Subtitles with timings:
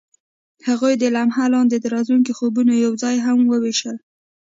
[0.67, 3.97] هغوی د لمحه لاندې د راتلونکي خوبونه یوځای هم وویشل.